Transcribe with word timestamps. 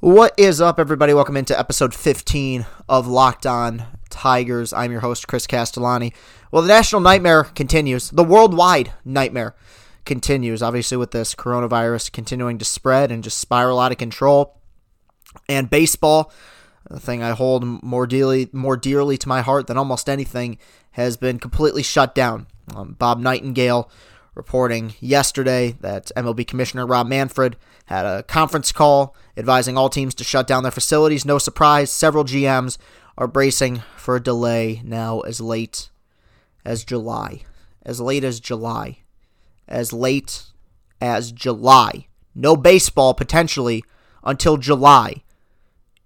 What 0.00 0.32
is 0.38 0.62
up, 0.62 0.80
everybody? 0.80 1.12
Welcome 1.12 1.36
into 1.36 1.58
episode 1.58 1.94
15 1.94 2.64
of 2.88 3.06
Locked 3.06 3.44
On 3.44 3.84
Tigers. 4.08 4.72
I'm 4.72 4.92
your 4.92 5.02
host, 5.02 5.28
Chris 5.28 5.46
Castellani. 5.46 6.14
Well, 6.50 6.62
the 6.62 6.68
national 6.68 7.02
nightmare 7.02 7.44
continues. 7.44 8.08
The 8.08 8.24
worldwide 8.24 8.94
nightmare 9.04 9.54
continues, 10.06 10.62
obviously, 10.62 10.96
with 10.96 11.10
this 11.10 11.34
coronavirus 11.34 12.12
continuing 12.12 12.56
to 12.56 12.64
spread 12.64 13.12
and 13.12 13.22
just 13.22 13.36
spiral 13.36 13.78
out 13.78 13.92
of 13.92 13.98
control. 13.98 14.58
And 15.50 15.68
baseball, 15.68 16.32
the 16.88 16.98
thing 16.98 17.22
I 17.22 17.32
hold 17.32 17.84
more 17.84 18.06
dearly, 18.06 18.48
more 18.54 18.78
dearly 18.78 19.18
to 19.18 19.28
my 19.28 19.42
heart 19.42 19.66
than 19.66 19.76
almost 19.76 20.08
anything, 20.08 20.56
has 20.92 21.18
been 21.18 21.38
completely 21.38 21.82
shut 21.82 22.14
down. 22.14 22.46
Um, 22.74 22.96
Bob 22.98 23.20
Nightingale 23.20 23.90
reporting 24.34 24.94
yesterday 25.00 25.76
that 25.80 26.10
MLB 26.16 26.46
Commissioner 26.46 26.86
Rob 26.86 27.06
Manfred 27.06 27.56
had 27.86 28.06
a 28.06 28.22
conference 28.22 28.72
call 28.72 29.14
advising 29.36 29.76
all 29.76 29.88
teams 29.88 30.14
to 30.14 30.24
shut 30.24 30.46
down 30.46 30.62
their 30.62 30.72
facilities. 30.72 31.24
No 31.24 31.38
surprise, 31.38 31.92
several 31.92 32.24
GMs 32.24 32.78
are 33.18 33.26
bracing 33.26 33.82
for 33.96 34.16
a 34.16 34.22
delay 34.22 34.80
now 34.84 35.20
as 35.20 35.40
late 35.40 35.90
as 36.64 36.84
July. 36.84 37.42
As 37.84 38.00
late 38.00 38.24
as 38.24 38.40
July. 38.40 38.98
As 39.66 39.92
late 39.92 40.46
as 41.00 41.32
July. 41.32 42.06
No 42.34 42.56
baseball 42.56 43.14
potentially 43.14 43.82
until 44.22 44.56
July. 44.56 45.22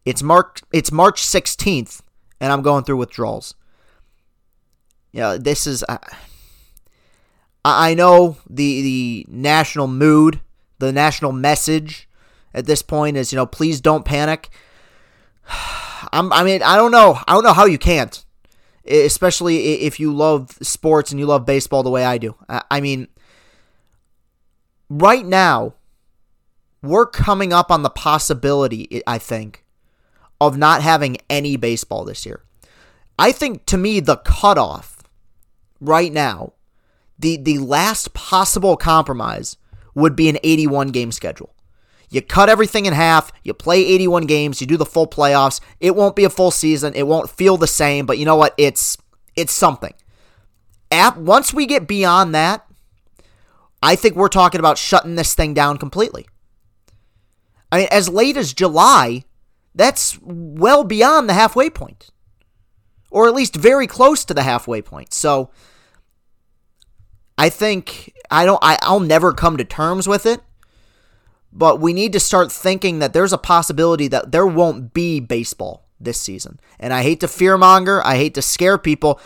It's 0.05 0.23
March 0.23 0.63
it's 0.73 0.93
March 0.93 1.23
16th 1.23 2.01
and 2.41 2.53
I'm 2.53 2.63
going 2.63 2.85
through 2.85 2.97
withdrawals. 2.97 3.55
Yeah, 5.13 5.37
this 5.39 5.67
is 5.67 5.85
uh, 5.89 5.99
I 7.65 7.95
know 7.95 8.37
the 8.49 8.83
the 8.83 9.27
national 9.29 9.87
mood, 9.87 10.41
the 10.79 10.93
national 10.93 11.33
message 11.33 12.09
at 12.53 12.67
this 12.67 12.83
point 12.83 13.17
is, 13.17 13.33
you 13.33 13.37
know, 13.37 13.47
please 13.47 13.81
don't 13.81 14.05
panic. 14.05 14.51
I'm, 16.13 16.33
I 16.33 16.45
mean, 16.45 16.63
I 16.63 16.77
don't 16.77 16.93
know. 16.93 17.19
I 17.27 17.33
don't 17.33 17.45
know 17.45 17.53
how 17.53 17.65
you 17.65 17.79
can't, 17.79 18.25
especially 18.87 19.83
if 19.83 19.99
you 19.99 20.13
love 20.13 20.57
sports 20.63 21.11
and 21.11 21.19
you 21.19 21.27
love 21.27 21.47
baseball 21.47 21.83
the 21.83 21.91
way 21.91 22.05
I 22.05 22.19
do. 22.19 22.37
I 22.49 22.81
mean, 22.81 23.09
right 24.89 25.25
now, 25.25 25.75
we're 26.83 27.07
coming 27.07 27.53
up 27.53 27.71
on 27.71 27.83
the 27.83 27.91
possibility, 27.91 29.03
I 29.07 29.19
think, 29.19 29.65
of 30.41 30.59
not 30.59 30.83
having 30.83 31.17
any 31.31 31.57
baseball 31.57 32.05
this 32.05 32.27
year. 32.27 32.43
I 33.19 33.33
think 33.33 33.65
to 33.67 33.79
me, 33.79 34.01
the 34.01 34.19
cutoff 34.19 35.03
right 35.81 36.13
now 36.13 36.54
the 37.19 37.37
the 37.37 37.59
last 37.59 38.15
possible 38.15 38.77
compromise 38.77 39.57
would 39.95 40.17
be 40.17 40.29
an 40.29 40.39
81 40.43 40.89
game 40.89 41.13
schedule. 41.13 41.55
You 42.11 42.23
cut 42.23 42.49
everything 42.49 42.87
in 42.87 42.93
half, 42.93 43.33
you 43.43 43.55
play 43.55 43.85
81 43.85 44.27
games, 44.27 44.61
you 44.61 44.67
do 44.67 44.77
the 44.77 44.87
full 44.87 45.07
playoffs. 45.07 45.61
It 45.81 45.97
won't 45.97 46.15
be 46.15 46.25
a 46.25 46.31
full 46.31 46.51
season, 46.51 46.95
it 46.95 47.07
won't 47.07 47.31
feel 47.31 47.57
the 47.57 47.67
same, 47.67 48.07
but 48.07 48.19
you 48.19 48.25
know 48.25 48.37
what? 48.37 48.55
It's 48.59 48.97
it's 49.37 49.53
something. 49.53 49.95
At, 50.91 51.17
once 51.17 51.53
we 51.53 51.67
get 51.67 51.89
beyond 51.89 52.35
that, 52.35 52.67
I 53.83 53.97
think 53.97 54.15
we're 54.15 54.29
talking 54.29 54.61
about 54.61 54.79
shutting 54.79 55.17
this 55.17 55.35
thing 55.35 55.55
down 55.55 55.77
completely. 55.77 56.27
I 57.73 57.79
mean, 57.79 57.89
as 57.91 58.09
late 58.09 58.37
as 58.37 58.53
July, 58.53 59.25
that's 59.75 60.19
well 60.23 60.85
beyond 60.85 61.29
the 61.29 61.35
halfway 61.35 61.69
point. 61.69 62.11
Or 63.11 63.27
at 63.27 63.35
least 63.35 63.57
very 63.57 63.87
close 63.87 64.25
to 64.25 64.35
the 64.35 64.43
halfway 64.43 64.81
point. 64.83 65.13
So, 65.13 65.51
I 67.37 67.49
think 67.49 68.13
I 68.31 68.45
don't 68.45 68.59
I, 68.63 68.79
I'll 68.83 69.01
never 69.01 69.33
come 69.33 69.57
to 69.57 69.65
terms 69.65 70.09
with 70.09 70.27
it. 70.27 70.41
But 71.53 71.81
we 71.81 71.93
need 71.93 72.13
to 72.15 72.21
start 72.21 72.51
thinking 72.51 72.99
that 72.99 73.13
there's 73.13 73.33
a 73.33 73.39
possibility 73.39 74.09
that 74.09 74.33
there 74.33 74.47
won't 74.47 74.93
be 74.93 75.21
baseball 75.21 75.87
this 76.01 76.21
season. 76.21 76.59
And 76.81 76.93
I 76.93 77.03
hate 77.03 77.21
to 77.21 77.27
fearmonger, 77.27 78.03
I 78.05 78.17
hate 78.17 78.35
to 78.35 78.43
scare 78.43 78.77
people. 78.77 79.21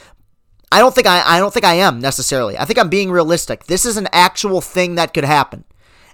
I 0.71 0.81
don't 0.81 0.95
think 0.95 1.07
I 1.07 1.23
I 1.25 1.39
don't 1.39 1.53
think 1.53 1.65
I 1.65 1.75
am 1.75 2.01
necessarily. 2.01 2.59
I 2.59 2.65
think 2.65 2.79
I'm 2.79 2.91
being 2.91 3.11
realistic. 3.11 3.65
This 3.65 3.87
is 3.87 3.97
an 3.97 4.09
actual 4.13 4.61
thing 4.61 4.97
that 4.97 5.15
could 5.15 5.25
happen. 5.25 5.65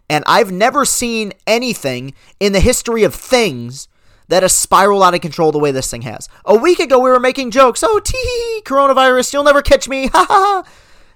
And 0.08 0.22
I've 0.26 0.52
never 0.52 0.84
seen 0.84 1.32
anything 1.46 2.14
in 2.38 2.52
the 2.52 2.60
history 2.60 3.04
of 3.04 3.14
things 3.14 3.88
that 4.28 4.42
has 4.42 4.54
spiraled 4.54 5.02
out 5.02 5.14
of 5.14 5.20
control 5.20 5.52
the 5.52 5.58
way 5.58 5.70
this 5.70 5.90
thing 5.90 6.02
has. 6.02 6.28
A 6.44 6.56
week 6.56 6.78
ago, 6.78 6.98
we 6.98 7.10
were 7.10 7.20
making 7.20 7.50
jokes. 7.50 7.82
Oh, 7.82 8.00
tee, 8.00 8.62
coronavirus, 8.64 9.32
you'll 9.32 9.44
never 9.44 9.62
catch 9.62 9.88
me. 9.88 10.08
Ha 10.12 10.26
ha 10.28 10.62
ha. 10.64 10.70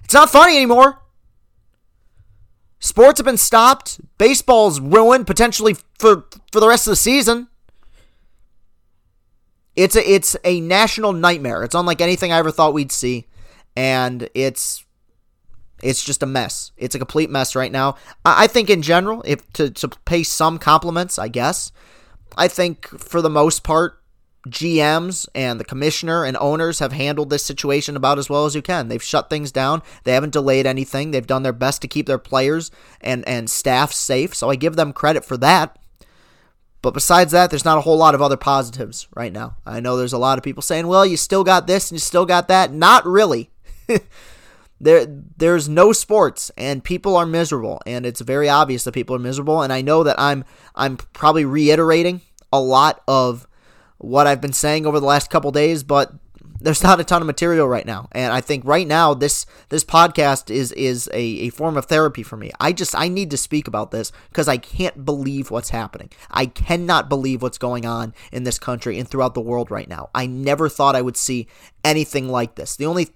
It's 0.09 0.15
not 0.15 0.31
funny 0.31 0.55
anymore. 0.55 1.03
Sports 2.79 3.19
have 3.19 3.25
been 3.25 3.37
stopped. 3.37 4.01
Baseball's 4.17 4.79
ruined 4.79 5.27
potentially 5.27 5.75
for 5.99 6.25
for 6.51 6.59
the 6.59 6.67
rest 6.67 6.87
of 6.87 6.91
the 6.93 6.95
season. 6.95 7.47
It's 9.75 9.95
a 9.95 10.11
it's 10.11 10.35
a 10.43 10.61
national 10.61 11.13
nightmare. 11.13 11.63
It's 11.63 11.75
unlike 11.75 12.01
anything 12.01 12.31
I 12.31 12.39
ever 12.39 12.49
thought 12.49 12.73
we'd 12.73 12.91
see, 12.91 13.27
and 13.75 14.27
it's 14.33 14.83
it's 15.83 16.03
just 16.03 16.23
a 16.23 16.25
mess. 16.25 16.71
It's 16.75 16.95
a 16.95 16.99
complete 16.99 17.29
mess 17.29 17.55
right 17.55 17.71
now. 17.71 17.93
I, 18.25 18.45
I 18.45 18.47
think 18.47 18.71
in 18.71 18.81
general, 18.81 19.21
if 19.27 19.47
to 19.53 19.69
to 19.69 19.89
pay 20.05 20.23
some 20.23 20.57
compliments, 20.57 21.19
I 21.19 21.27
guess, 21.27 21.71
I 22.35 22.47
think 22.47 22.87
for 22.87 23.21
the 23.21 23.29
most 23.29 23.63
part, 23.63 24.01
GMs 24.47 25.27
and 25.35 25.59
the 25.59 25.65
commissioner 25.65 26.23
and 26.23 26.37
owners 26.37 26.79
have 26.79 26.93
handled 26.93 27.29
this 27.29 27.43
situation 27.43 27.95
about 27.95 28.17
as 28.17 28.29
well 28.29 28.45
as 28.45 28.55
you 28.55 28.61
can. 28.61 28.87
They've 28.87 29.03
shut 29.03 29.29
things 29.29 29.51
down. 29.51 29.81
They 30.03 30.13
haven't 30.13 30.33
delayed 30.33 30.65
anything. 30.65 31.11
They've 31.11 31.25
done 31.25 31.43
their 31.43 31.53
best 31.53 31.81
to 31.81 31.87
keep 31.87 32.05
their 32.05 32.17
players 32.17 32.71
and, 33.01 33.27
and 33.27 33.49
staff 33.49 33.91
safe. 33.91 34.33
So 34.33 34.49
I 34.49 34.55
give 34.55 34.75
them 34.75 34.93
credit 34.93 35.25
for 35.25 35.37
that. 35.37 35.77
But 36.81 36.93
besides 36.93 37.33
that, 37.33 37.49
there's 37.49 37.65
not 37.65 37.77
a 37.77 37.81
whole 37.81 37.97
lot 37.97 38.15
of 38.15 38.21
other 38.21 38.37
positives 38.37 39.09
right 39.13 39.33
now. 39.33 39.57
I 39.65 39.81
know 39.81 39.97
there's 39.97 40.13
a 40.13 40.17
lot 40.17 40.37
of 40.37 40.43
people 40.43 40.63
saying, 40.63 40.87
well, 40.87 41.05
you 41.05 41.17
still 41.17 41.43
got 41.43 41.67
this 41.67 41.91
and 41.91 41.97
you 41.97 41.99
still 41.99 42.25
got 42.25 42.47
that. 42.47 42.71
Not 42.71 43.05
really. 43.05 43.49
there 44.79 45.05
there's 45.35 45.67
no 45.67 45.91
sports 45.91 46.51
and 46.55 46.83
people 46.83 47.17
are 47.17 47.25
miserable 47.25 47.81
and 47.85 48.05
it's 48.05 48.21
very 48.21 48.47
obvious 48.47 48.85
that 48.85 48.93
people 48.93 49.13
are 49.13 49.19
miserable 49.19 49.61
and 49.61 49.73
I 49.73 49.81
know 49.81 50.03
that 50.03 50.17
I'm 50.17 50.45
I'm 50.73 50.95
probably 50.95 51.43
reiterating 51.43 52.21
a 52.53 52.61
lot 52.61 53.01
of 53.07 53.45
what 53.99 54.27
I've 54.27 54.41
been 54.41 54.53
saying 54.53 54.85
over 54.85 54.99
the 54.99 55.05
last 55.05 55.29
couple 55.29 55.51
days, 55.51 55.83
but 55.83 56.13
there's 56.61 56.83
not 56.89 56.99
a 56.99 57.03
ton 57.03 57.21
of 57.21 57.25
material 57.25 57.67
right 57.67 57.85
now. 57.85 58.07
And 58.11 58.33
I 58.33 58.41
think 58.41 58.65
right 58.65 58.87
now 58.87 59.13
this 59.13 59.45
this 59.69 59.83
podcast 59.83 60.49
is 60.49 60.71
is 60.73 61.09
a, 61.13 61.21
a 61.21 61.49
form 61.49 61.77
of 61.77 61.85
therapy 61.85 62.23
for 62.23 62.37
me. 62.37 62.51
I 62.59 62.73
just 62.73 62.95
I 62.95 63.07
need 63.07 63.29
to 63.31 63.37
speak 63.37 63.67
about 63.67 63.91
this 63.91 64.11
because 64.29 64.47
I 64.47 64.57
can't 64.57 65.05
believe 65.05 65.51
what's 65.51 65.69
happening. 65.69 66.09
I 66.31 66.47
cannot 66.47 67.09
believe 67.09 67.41
what's 67.41 67.57
going 67.57 67.85
on 67.85 68.13
in 68.31 68.43
this 68.43 68.59
country 68.59 68.99
and 68.99 69.07
throughout 69.07 69.33
the 69.33 69.41
world 69.41 69.71
right 69.71 69.87
now. 69.87 70.09
I 70.15 70.25
never 70.25 70.69
thought 70.69 70.95
I 70.95 71.01
would 71.01 71.17
see 71.17 71.47
anything 71.83 72.29
like 72.29 72.55
this. 72.55 72.75
The 72.75 72.85
only 72.85 73.09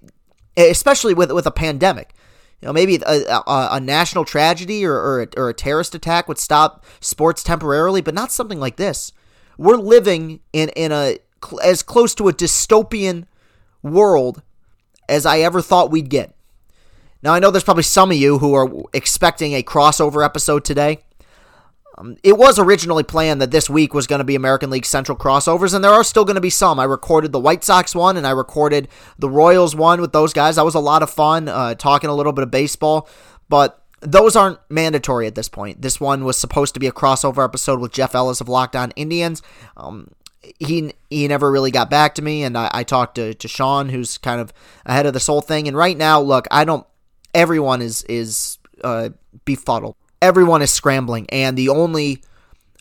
especially 0.56 1.14
with 1.14 1.32
with 1.32 1.46
a 1.46 1.52
pandemic. 1.52 2.14
You 2.60 2.68
know, 2.68 2.72
maybe 2.72 2.98
a, 3.04 3.42
a, 3.46 3.68
a 3.72 3.80
national 3.80 4.24
tragedy 4.24 4.86
or, 4.86 4.94
or, 4.94 5.22
a, 5.22 5.28
or 5.36 5.48
a 5.50 5.54
terrorist 5.54 5.94
attack 5.94 6.28
would 6.28 6.38
stop 6.38 6.82
sports 6.98 7.42
temporarily, 7.42 8.00
but 8.00 8.14
not 8.14 8.32
something 8.32 8.58
like 8.58 8.76
this. 8.76 9.12
We're 9.58 9.76
living 9.76 10.40
in 10.52 10.68
in 10.70 10.92
a 10.92 11.18
as 11.62 11.82
close 11.82 12.14
to 12.16 12.28
a 12.28 12.32
dystopian 12.32 13.26
world 13.82 14.42
as 15.08 15.26
I 15.26 15.40
ever 15.40 15.60
thought 15.60 15.90
we'd 15.90 16.08
get. 16.08 16.34
Now 17.22 17.34
I 17.34 17.38
know 17.38 17.50
there's 17.50 17.64
probably 17.64 17.82
some 17.82 18.10
of 18.10 18.16
you 18.16 18.38
who 18.38 18.54
are 18.54 18.70
expecting 18.92 19.54
a 19.54 19.62
crossover 19.62 20.24
episode 20.24 20.64
today. 20.64 21.04
Um, 21.96 22.16
it 22.24 22.36
was 22.36 22.58
originally 22.58 23.04
planned 23.04 23.40
that 23.40 23.52
this 23.52 23.70
week 23.70 23.94
was 23.94 24.06
going 24.06 24.18
to 24.18 24.24
be 24.24 24.34
American 24.34 24.68
League 24.68 24.84
Central 24.84 25.16
crossovers, 25.16 25.74
and 25.74 25.84
there 25.84 25.92
are 25.92 26.02
still 26.02 26.24
going 26.24 26.34
to 26.34 26.40
be 26.40 26.50
some. 26.50 26.80
I 26.80 26.84
recorded 26.84 27.30
the 27.30 27.38
White 27.38 27.62
Sox 27.62 27.94
one, 27.94 28.16
and 28.16 28.26
I 28.26 28.30
recorded 28.30 28.88
the 29.18 29.30
Royals 29.30 29.76
one 29.76 30.00
with 30.00 30.12
those 30.12 30.32
guys. 30.32 30.56
That 30.56 30.64
was 30.64 30.74
a 30.74 30.80
lot 30.80 31.04
of 31.04 31.10
fun, 31.10 31.46
uh, 31.46 31.74
talking 31.76 32.10
a 32.10 32.14
little 32.14 32.32
bit 32.32 32.42
of 32.42 32.50
baseball. 32.50 33.08
But 33.48 33.83
those 34.04 34.36
aren't 34.36 34.58
mandatory 34.68 35.26
at 35.26 35.34
this 35.34 35.48
point. 35.48 35.82
This 35.82 35.98
one 35.98 36.24
was 36.24 36.36
supposed 36.36 36.74
to 36.74 36.80
be 36.80 36.86
a 36.86 36.92
crossover 36.92 37.44
episode 37.44 37.80
with 37.80 37.92
Jeff 37.92 38.14
Ellis 38.14 38.40
of 38.40 38.48
Locked 38.48 38.76
On 38.76 38.90
Indians. 38.92 39.42
Um, 39.76 40.10
he 40.58 40.92
he 41.08 41.26
never 41.26 41.50
really 41.50 41.70
got 41.70 41.90
back 41.90 42.14
to 42.16 42.22
me, 42.22 42.44
and 42.44 42.56
I, 42.56 42.70
I 42.72 42.82
talked 42.84 43.14
to, 43.16 43.34
to 43.34 43.48
Sean, 43.48 43.88
who's 43.88 44.18
kind 44.18 44.40
of 44.40 44.52
ahead 44.84 45.06
of 45.06 45.14
this 45.14 45.26
whole 45.26 45.40
thing. 45.40 45.66
And 45.68 45.76
right 45.76 45.96
now, 45.96 46.20
look, 46.20 46.46
I 46.50 46.64
don't. 46.64 46.86
Everyone 47.32 47.80
is 47.80 48.02
is 48.04 48.58
uh, 48.82 49.10
befuddled. 49.44 49.96
Everyone 50.20 50.62
is 50.62 50.70
scrambling, 50.70 51.26
and 51.30 51.56
the 51.56 51.70
only 51.70 52.22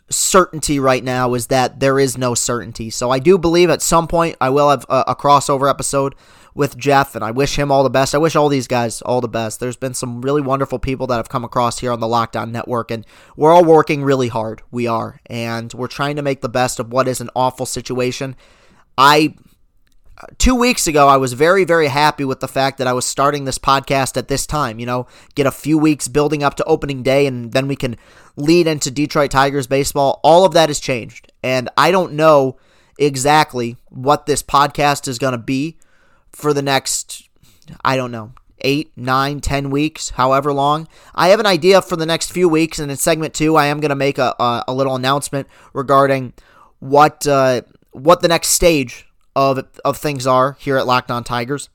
certainty 0.10 0.80
right 0.80 1.04
now 1.04 1.34
is 1.34 1.48
that 1.48 1.80
there 1.80 2.00
is 2.00 2.18
no 2.18 2.36
certainty. 2.36 2.90
So 2.90 3.10
I 3.10 3.20
do 3.20 3.38
believe 3.38 3.70
at 3.70 3.82
some 3.82 4.08
point 4.08 4.36
I 4.42 4.50
will 4.50 4.70
have 4.70 4.86
a, 4.90 5.06
a 5.08 5.16
crossover 5.16 5.70
episode 5.70 6.16
with 6.56 6.78
Jeff, 6.78 7.16
and 7.16 7.24
I 7.24 7.32
wish 7.32 7.58
him 7.58 7.72
all 7.72 7.84
the 7.84 7.90
best. 7.90 8.14
I 8.14 8.20
wish 8.20 8.36
all 8.36 8.50
these 8.50 8.68
guys 8.68 9.02
all 9.02 9.22
the 9.22 9.28
best. 9.28 9.60
There's 9.60 9.78
been 9.78 9.94
some 9.94 10.22
really 10.22 10.42
wonderful 10.42 10.80
people 10.80 11.08
that 11.08 11.18
have 11.18 11.30
come 11.30 11.44
across 11.44 11.80
here 11.80 11.92
on 11.92 12.00
the 12.00 12.08
Locked 12.08 12.36
On 12.36 12.52
Network, 12.52 12.92
and 12.92 13.06
we're 13.36 13.52
all 13.52 13.66
working 13.66 14.04
really 14.04 14.28
hard. 14.28 14.62
We 14.72 14.88
are, 14.88 15.20
and 15.28 15.74
we're 15.74 15.88
trying 15.88 16.16
to 16.18 16.22
make 16.22 16.42
the 16.42 16.50
best 16.50 16.80
of 16.80 16.92
what 16.92 17.08
is 17.08 17.22
an 17.22 17.30
awful 17.36 17.66
situation. 17.66 18.36
I 18.98 19.36
two 20.38 20.56
weeks 20.56 20.88
ago, 20.88 21.08
I 21.08 21.18
was 21.18 21.34
very, 21.34 21.64
very 21.64 21.88
happy 21.88 22.24
with 22.24 22.40
the 22.40 22.48
fact 22.48 22.78
that 22.78 22.88
I 22.88 22.94
was 22.94 23.06
starting 23.06 23.46
this 23.46 23.58
podcast 23.58 24.18
at 24.18 24.28
this 24.28 24.46
time. 24.46 24.80
You 24.80 24.86
know, 24.86 25.08
get 25.36 25.48
a 25.48 25.52
few 25.52 25.78
weeks 25.78 26.08
building 26.08 26.44
up 26.44 26.56
to 26.56 26.64
opening 26.66 27.04
day, 27.04 27.26
and 27.26 27.52
then 27.52 27.68
we 27.68 27.76
can 27.76 27.98
lead 28.36 28.68
into 28.68 28.92
Detroit 28.92 29.32
Tigers 29.32 29.68
baseball. 29.68 30.20
All 30.24 30.46
of 30.46 30.54
that 30.54 30.70
has 30.70 30.80
changed. 30.80 31.32
And 31.44 31.70
I 31.78 31.92
don't 31.92 32.14
know 32.14 32.58
exactly 32.98 33.78
what 33.90 34.26
this 34.26 34.44
podcast 34.44 35.08
is 35.08 35.20
going 35.20 35.34
to 35.34 35.38
be 35.38 35.78
for 36.34 36.54
the 36.54 36.62
next, 36.62 37.30
I 37.86 37.96
don't 37.96 38.12
know, 38.12 38.34
eight, 38.62 38.92
nine, 38.96 39.40
ten 39.40 39.70
weeks, 39.70 40.12
however 40.12 40.54
long. 40.54 40.88
I 41.14 41.30
have 41.30 41.40
an 41.40 41.46
idea 41.46 41.82
for 41.82 41.96
the 41.96 42.06
next 42.06 42.32
few 42.32 42.50
weeks, 42.50 42.80
and 42.80 42.90
in 42.90 42.98
segment 42.98 43.34
two, 43.34 43.56
I 43.56 43.68
am 43.68 43.80
going 43.80 43.90
to 43.90 43.96
make 43.96 44.18
a, 44.18 44.36
a, 44.40 44.64
a, 44.70 44.74
little 44.74 44.96
announcement 44.96 45.48
regarding 45.74 46.34
what 46.80 47.28
uh, 47.28 47.62
what 47.92 48.22
the 48.22 48.28
next 48.28 48.50
stage 48.50 49.08
of 49.36 49.66
of 49.86 49.98
things 49.98 50.26
are 50.28 50.58
here 50.60 50.78
at 50.78 50.88
Locked 50.88 51.12
On 51.12 51.24
Tigers. 51.24 51.70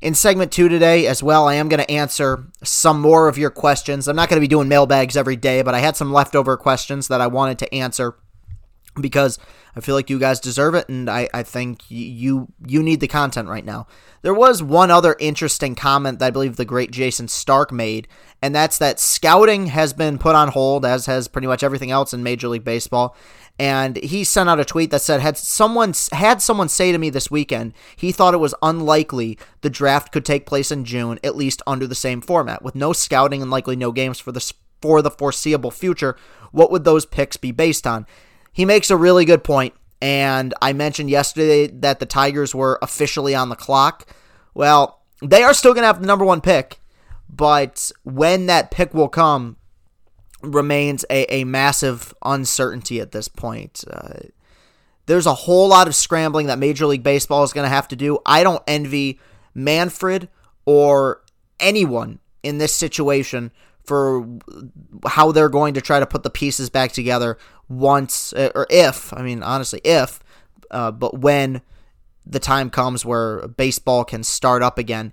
In 0.00 0.14
segment 0.14 0.50
two 0.50 0.68
today, 0.68 1.06
as 1.06 1.22
well, 1.22 1.46
I 1.46 1.54
am 1.54 1.68
going 1.68 1.78
to 1.78 1.90
answer 1.90 2.46
some 2.64 3.00
more 3.00 3.28
of 3.28 3.38
your 3.38 3.50
questions. 3.50 4.08
I'm 4.08 4.16
not 4.16 4.28
going 4.28 4.38
to 4.38 4.40
be 4.40 4.48
doing 4.48 4.66
mailbags 4.66 5.16
every 5.16 5.36
day, 5.36 5.62
but 5.62 5.74
I 5.74 5.78
had 5.78 5.96
some 5.96 6.12
leftover 6.12 6.56
questions 6.56 7.06
that 7.06 7.20
I 7.20 7.28
wanted 7.28 7.60
to 7.60 7.72
answer 7.72 8.16
because 9.00 9.38
I 9.74 9.80
feel 9.80 9.94
like 9.94 10.10
you 10.10 10.18
guys 10.18 10.38
deserve 10.38 10.74
it, 10.74 10.88
and 10.88 11.08
I, 11.08 11.28
I 11.32 11.42
think 11.42 11.90
you 11.90 12.48
you 12.66 12.82
need 12.82 13.00
the 13.00 13.08
content 13.08 13.48
right 13.48 13.64
now. 13.64 13.86
There 14.20 14.34
was 14.34 14.62
one 14.62 14.90
other 14.90 15.16
interesting 15.18 15.74
comment 15.74 16.18
that 16.18 16.26
I 16.26 16.30
believe 16.30 16.56
the 16.56 16.64
great 16.64 16.90
Jayson 16.90 17.28
Stark 17.28 17.72
made, 17.72 18.06
and 18.42 18.54
that's 18.54 18.78
that 18.78 19.00
scouting 19.00 19.66
has 19.68 19.92
been 19.92 20.18
put 20.18 20.34
on 20.34 20.48
hold, 20.48 20.84
as 20.84 21.06
has 21.06 21.26
pretty 21.26 21.46
much 21.46 21.62
everything 21.62 21.90
else 21.90 22.12
in 22.12 22.22
Major 22.22 22.48
League 22.48 22.64
Baseball. 22.64 23.16
And 23.58 23.96
he 23.96 24.24
sent 24.24 24.48
out 24.48 24.60
a 24.60 24.64
tweet 24.64 24.90
that 24.90 25.02
said, 25.02 25.20
"Had 25.20 25.38
someone 25.38 25.94
had 26.12 26.42
someone 26.42 26.68
say 26.68 26.92
to 26.92 26.98
me 26.98 27.08
this 27.08 27.30
weekend, 27.30 27.72
he 27.96 28.12
thought 28.12 28.34
it 28.34 28.38
was 28.38 28.54
unlikely 28.62 29.38
the 29.62 29.70
draft 29.70 30.12
could 30.12 30.24
take 30.24 30.44
place 30.44 30.70
in 30.70 30.84
June, 30.84 31.18
at 31.24 31.36
least 31.36 31.62
under 31.66 31.86
the 31.86 31.94
same 31.94 32.20
format, 32.20 32.62
with 32.62 32.74
no 32.74 32.92
scouting 32.92 33.40
and 33.40 33.50
likely 33.50 33.76
no 33.76 33.90
games 33.90 34.18
for 34.18 34.32
the 34.32 34.52
for 34.82 35.00
the 35.00 35.10
foreseeable 35.10 35.70
future. 35.70 36.16
What 36.50 36.70
would 36.70 36.84
those 36.84 37.06
picks 37.06 37.38
be 37.38 37.52
based 37.52 37.86
on?" 37.86 38.06
He 38.52 38.64
makes 38.64 38.90
a 38.90 38.96
really 38.96 39.24
good 39.24 39.42
point, 39.42 39.74
and 40.00 40.54
I 40.60 40.72
mentioned 40.72 41.10
yesterday 41.10 41.66
that 41.68 41.98
the 41.98 42.06
Tigers 42.06 42.54
were 42.54 42.78
officially 42.82 43.34
on 43.34 43.48
the 43.48 43.56
clock. 43.56 44.06
Well, 44.54 45.00
they 45.22 45.42
are 45.42 45.54
still 45.54 45.72
going 45.72 45.82
to 45.82 45.86
have 45.86 46.00
the 46.00 46.06
number 46.06 46.24
one 46.24 46.40
pick, 46.40 46.78
but 47.28 47.90
when 48.04 48.46
that 48.46 48.70
pick 48.70 48.92
will 48.92 49.08
come 49.08 49.56
remains 50.42 51.04
a, 51.08 51.32
a 51.32 51.44
massive 51.44 52.12
uncertainty 52.24 53.00
at 53.00 53.12
this 53.12 53.28
point. 53.28 53.84
Uh, 53.90 54.14
there's 55.06 55.26
a 55.26 55.34
whole 55.34 55.68
lot 55.68 55.88
of 55.88 55.94
scrambling 55.94 56.46
that 56.46 56.58
Major 56.58 56.86
League 56.86 57.02
Baseball 57.02 57.44
is 57.44 57.52
going 57.52 57.64
to 57.64 57.74
have 57.74 57.88
to 57.88 57.96
do. 57.96 58.18
I 58.26 58.42
don't 58.42 58.62
envy 58.66 59.20
Manfred 59.54 60.28
or 60.64 61.22
anyone 61.58 62.18
in 62.42 62.58
this 62.58 62.74
situation 62.74 63.52
for 63.84 64.26
how 65.06 65.32
they're 65.32 65.48
going 65.48 65.74
to 65.74 65.80
try 65.80 65.98
to 66.00 66.06
put 66.06 66.22
the 66.22 66.30
pieces 66.30 66.70
back 66.70 66.92
together 66.92 67.36
once 67.68 68.32
uh, 68.34 68.50
or 68.54 68.66
if 68.70 69.12
I 69.12 69.22
mean 69.22 69.42
honestly 69.42 69.80
if 69.84 70.20
uh, 70.70 70.90
but 70.90 71.18
when 71.18 71.62
the 72.24 72.40
time 72.40 72.70
comes 72.70 73.04
where 73.04 73.48
baseball 73.48 74.04
can 74.04 74.22
start 74.22 74.62
up 74.62 74.78
again. 74.78 75.12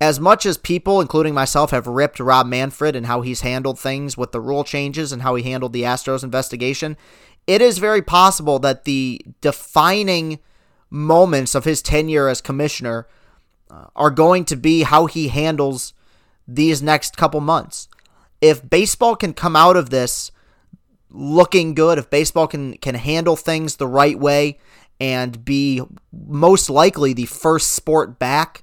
As 0.00 0.18
much 0.18 0.46
as 0.46 0.56
people, 0.56 1.00
including 1.00 1.34
myself, 1.34 1.72
have 1.72 1.86
ripped 1.86 2.20
Rob 2.20 2.46
Manfred 2.46 2.96
and 2.96 3.06
how 3.06 3.20
he's 3.20 3.42
handled 3.42 3.78
things 3.78 4.16
with 4.16 4.32
the 4.32 4.40
rule 4.40 4.64
changes 4.64 5.12
and 5.12 5.22
how 5.22 5.34
he 5.34 5.42
handled 5.42 5.72
the 5.72 5.82
Astros 5.82 6.24
investigation, 6.24 6.96
it 7.46 7.60
is 7.60 7.78
very 7.78 8.00
possible 8.00 8.58
that 8.60 8.84
the 8.84 9.20
defining 9.40 10.38
moments 10.88 11.54
of 11.54 11.64
his 11.64 11.82
tenure 11.82 12.28
as 12.28 12.40
commissioner 12.40 13.06
uh, 13.70 13.86
are 13.94 14.10
going 14.10 14.44
to 14.46 14.56
be 14.56 14.82
how 14.82 15.06
he 15.06 15.28
handles 15.28 15.92
these 16.48 16.82
next 16.82 17.16
couple 17.16 17.40
months. 17.40 17.88
If 18.40 18.68
baseball 18.68 19.16
can 19.16 19.32
come 19.32 19.56
out 19.56 19.76
of 19.76 19.90
this 19.90 20.32
looking 21.10 21.74
good, 21.74 21.98
if 21.98 22.08
baseball 22.10 22.46
can 22.46 22.74
can 22.74 22.94
handle 22.94 23.36
things 23.36 23.76
the 23.76 23.86
right 23.86 24.18
way 24.18 24.58
and 25.00 25.44
be 25.44 25.82
most 26.12 26.70
likely 26.70 27.12
the 27.12 27.26
first 27.26 27.72
sport 27.72 28.18
back 28.18 28.62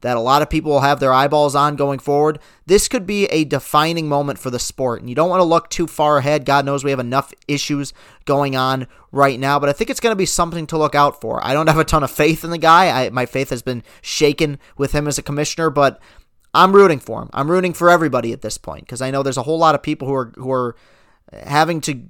that 0.00 0.16
a 0.16 0.20
lot 0.20 0.42
of 0.42 0.50
people 0.50 0.70
will 0.70 0.80
have 0.80 1.00
their 1.00 1.12
eyeballs 1.12 1.56
on 1.56 1.74
going 1.76 1.98
forward, 1.98 2.38
this 2.66 2.86
could 2.86 3.06
be 3.06 3.24
a 3.26 3.44
defining 3.44 4.08
moment 4.08 4.38
for 4.38 4.50
the 4.50 4.58
sport. 4.58 5.00
And 5.00 5.08
you 5.08 5.16
don't 5.16 5.30
want 5.30 5.40
to 5.40 5.44
look 5.44 5.70
too 5.70 5.86
far 5.86 6.18
ahead. 6.18 6.44
God 6.44 6.64
knows 6.64 6.84
we 6.84 6.90
have 6.90 7.00
enough 7.00 7.32
issues 7.48 7.92
going 8.24 8.54
on 8.54 8.86
right 9.10 9.40
now, 9.40 9.58
but 9.58 9.68
I 9.68 9.72
think 9.72 9.90
it's 9.90 10.00
going 10.00 10.12
to 10.12 10.16
be 10.16 10.26
something 10.26 10.66
to 10.68 10.78
look 10.78 10.94
out 10.94 11.20
for. 11.20 11.44
I 11.44 11.52
don't 11.52 11.68
have 11.68 11.78
a 11.78 11.84
ton 11.84 12.04
of 12.04 12.10
faith 12.10 12.44
in 12.44 12.50
the 12.50 12.58
guy. 12.58 13.06
I, 13.06 13.10
my 13.10 13.26
faith 13.26 13.50
has 13.50 13.62
been 13.62 13.82
shaken 14.00 14.58
with 14.76 14.92
him 14.92 15.08
as 15.08 15.18
a 15.18 15.22
commissioner, 15.22 15.70
but 15.70 16.00
I'm 16.54 16.72
rooting 16.72 16.98
for 16.98 17.22
him. 17.22 17.30
I'm 17.32 17.50
rooting 17.50 17.74
for 17.74 17.90
everybody 17.90 18.32
at 18.32 18.42
this 18.42 18.58
point 18.58 18.84
because 18.84 19.02
I 19.02 19.10
know 19.10 19.22
there's 19.22 19.36
a 19.36 19.42
whole 19.42 19.58
lot 19.58 19.74
of 19.74 19.82
people 19.82 20.08
who 20.08 20.14
are 20.14 20.32
who 20.36 20.50
are 20.50 20.76
having 21.32 21.80
to 21.82 22.02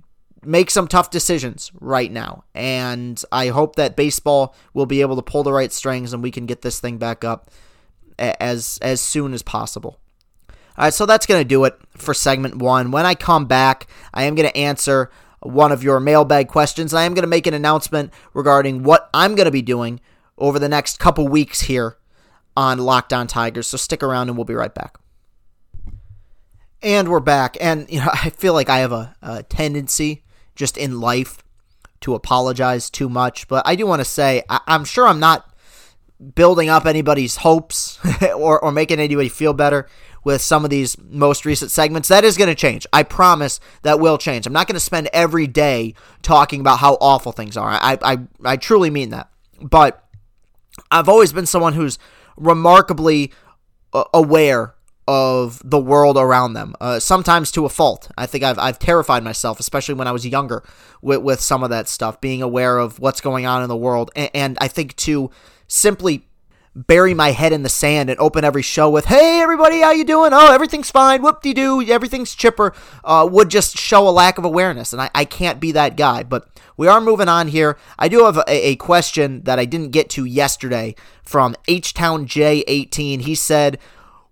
make 0.44 0.70
some 0.70 0.86
tough 0.86 1.10
decisions 1.10 1.72
right 1.80 2.10
now. 2.10 2.44
And 2.54 3.22
I 3.32 3.48
hope 3.48 3.76
that 3.76 3.96
baseball 3.96 4.54
will 4.72 4.86
be 4.86 5.00
able 5.00 5.16
to 5.16 5.22
pull 5.22 5.42
the 5.42 5.52
right 5.52 5.72
strings 5.72 6.12
and 6.12 6.22
we 6.22 6.30
can 6.30 6.46
get 6.46 6.62
this 6.62 6.80
thing 6.80 6.98
back 6.98 7.24
up 7.24 7.50
as 8.18 8.78
as 8.80 9.00
soon 9.00 9.32
as 9.32 9.42
possible. 9.42 9.98
All 10.76 10.84
right, 10.84 10.94
so 10.94 11.06
that's 11.06 11.26
going 11.26 11.40
to 11.40 11.48
do 11.48 11.64
it 11.64 11.76
for 11.96 12.14
segment 12.14 12.56
1. 12.56 12.92
When 12.92 13.04
I 13.04 13.16
come 13.16 13.46
back, 13.46 13.88
I 14.14 14.24
am 14.24 14.36
going 14.36 14.48
to 14.48 14.56
answer 14.56 15.10
one 15.40 15.72
of 15.72 15.82
your 15.82 15.98
mailbag 15.98 16.46
questions. 16.46 16.94
I 16.94 17.02
am 17.02 17.14
going 17.14 17.24
to 17.24 17.28
make 17.28 17.48
an 17.48 17.54
announcement 17.54 18.12
regarding 18.32 18.84
what 18.84 19.10
I'm 19.12 19.34
going 19.34 19.46
to 19.46 19.50
be 19.50 19.62
doing 19.62 20.00
over 20.36 20.60
the 20.60 20.68
next 20.68 21.00
couple 21.00 21.26
weeks 21.26 21.62
here 21.62 21.96
on 22.58 22.78
Locked 22.78 23.12
On 23.12 23.28
Tigers. 23.28 23.68
So 23.68 23.76
stick 23.76 24.02
around 24.02 24.28
and 24.28 24.36
we'll 24.36 24.44
be 24.44 24.54
right 24.54 24.74
back. 24.74 24.98
And 26.82 27.08
we're 27.08 27.20
back. 27.20 27.56
And 27.60 27.88
you 27.88 28.00
know, 28.00 28.10
I 28.12 28.30
feel 28.30 28.52
like 28.52 28.68
I 28.68 28.80
have 28.80 28.90
a, 28.90 29.14
a 29.22 29.44
tendency 29.44 30.24
just 30.56 30.76
in 30.76 31.00
life 31.00 31.38
to 32.00 32.14
apologize 32.14 32.90
too 32.90 33.08
much. 33.08 33.46
But 33.46 33.64
I 33.64 33.76
do 33.76 33.86
want 33.86 34.00
to 34.00 34.04
say 34.04 34.42
I, 34.50 34.60
am 34.66 34.84
sure 34.84 35.06
I'm 35.06 35.20
not 35.20 35.54
building 36.34 36.68
up 36.68 36.84
anybody's 36.84 37.36
hopes 37.36 38.00
or, 38.36 38.58
or 38.58 38.72
making 38.72 38.98
anybody 38.98 39.28
feel 39.28 39.52
better 39.52 39.88
with 40.24 40.42
some 40.42 40.64
of 40.64 40.70
these 40.70 40.98
most 40.98 41.46
recent 41.46 41.70
segments. 41.70 42.08
That 42.08 42.24
is 42.24 42.36
going 42.36 42.48
to 42.48 42.56
change. 42.56 42.88
I 42.92 43.04
promise 43.04 43.60
that 43.82 44.00
will 44.00 44.18
change. 44.18 44.48
I'm 44.48 44.52
not 44.52 44.66
going 44.66 44.74
to 44.74 44.80
spend 44.80 45.08
every 45.12 45.46
day 45.46 45.94
talking 46.22 46.60
about 46.60 46.80
how 46.80 46.94
awful 47.00 47.30
things 47.30 47.56
are. 47.56 47.70
I, 47.70 47.98
I, 48.02 48.18
I 48.44 48.56
truly 48.56 48.90
mean 48.90 49.10
that. 49.10 49.30
But 49.62 50.04
I've 50.90 51.08
always 51.08 51.32
been 51.32 51.46
someone 51.46 51.74
who's 51.74 52.00
remarkably 52.38 53.32
uh, 53.92 54.04
aware 54.14 54.74
of 55.06 55.62
the 55.64 55.78
world 55.78 56.18
around 56.18 56.52
them, 56.52 56.74
uh, 56.82 57.00
sometimes 57.00 57.50
to 57.50 57.64
a 57.64 57.68
fault. 57.70 58.10
I 58.18 58.26
think 58.26 58.44
I've, 58.44 58.58
I've 58.58 58.78
terrified 58.78 59.24
myself, 59.24 59.58
especially 59.58 59.94
when 59.94 60.06
I 60.06 60.12
was 60.12 60.26
younger, 60.26 60.62
with, 61.00 61.22
with 61.22 61.40
some 61.40 61.62
of 61.62 61.70
that 61.70 61.88
stuff, 61.88 62.20
being 62.20 62.42
aware 62.42 62.76
of 62.76 62.98
what's 62.98 63.22
going 63.22 63.46
on 63.46 63.62
in 63.62 63.68
the 63.68 63.76
world. 63.76 64.10
And, 64.14 64.30
and 64.34 64.58
I 64.60 64.68
think 64.68 64.94
to 64.96 65.30
simply 65.66 66.27
bury 66.86 67.14
my 67.14 67.32
head 67.32 67.52
in 67.52 67.62
the 67.62 67.68
sand 67.68 68.08
and 68.08 68.18
open 68.20 68.44
every 68.44 68.62
show 68.62 68.88
with 68.88 69.06
"Hey 69.06 69.40
everybody, 69.40 69.80
how 69.80 69.90
you 69.90 70.04
doing? 70.04 70.32
Oh, 70.32 70.52
everything's 70.52 70.90
fine. 70.90 71.22
Whoop 71.22 71.42
de 71.42 71.52
doo, 71.52 71.82
everything's 71.82 72.34
chipper," 72.34 72.74
uh, 73.04 73.28
would 73.30 73.50
just 73.50 73.76
show 73.76 74.06
a 74.06 74.10
lack 74.10 74.38
of 74.38 74.44
awareness, 74.44 74.92
and 74.92 75.02
I, 75.02 75.10
I 75.14 75.24
can't 75.24 75.60
be 75.60 75.72
that 75.72 75.96
guy. 75.96 76.22
But 76.22 76.48
we 76.76 76.86
are 76.86 77.00
moving 77.00 77.28
on 77.28 77.48
here. 77.48 77.76
I 77.98 78.08
do 78.08 78.24
have 78.24 78.38
a, 78.38 78.68
a 78.68 78.76
question 78.76 79.42
that 79.42 79.58
I 79.58 79.64
didn't 79.64 79.90
get 79.90 80.08
to 80.10 80.24
yesterday 80.24 80.94
from 81.22 81.56
H 81.66 81.94
Town 81.94 82.26
J18. 82.26 83.22
He 83.22 83.34
said, 83.34 83.78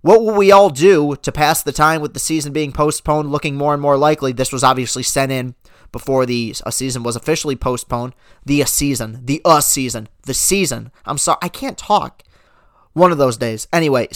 what 0.06 0.22
will 0.22 0.36
we 0.36 0.52
all 0.52 0.70
do 0.70 1.16
to 1.16 1.32
pass 1.32 1.64
the 1.64 1.72
time 1.72 2.00
with 2.00 2.14
the 2.14 2.20
season 2.20 2.52
being 2.52 2.70
postponed, 2.70 3.32
looking 3.32 3.56
more 3.56 3.72
and 3.72 3.82
more 3.82 3.96
likely? 3.96 4.30
This 4.32 4.52
was 4.52 4.62
obviously 4.62 5.02
sent 5.02 5.32
in 5.32 5.56
before 5.90 6.26
the 6.26 6.54
a 6.64 6.70
season 6.70 7.02
was 7.02 7.16
officially 7.16 7.56
postponed. 7.56 8.14
The 8.44 8.60
a 8.60 8.66
season, 8.66 9.22
the 9.24 9.42
a 9.44 9.60
season, 9.60 10.08
the 10.22 10.32
season. 10.32 10.92
I'm 11.04 11.18
sorry, 11.18 11.38
I 11.42 11.48
can't 11.48 11.76
talk. 11.76 12.22
One 12.96 13.12
of 13.12 13.18
those 13.18 13.36
days. 13.36 13.68
Anyway, 13.74 14.08